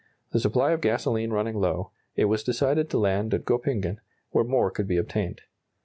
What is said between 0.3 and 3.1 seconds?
The supply of gasoline running low, it was decided to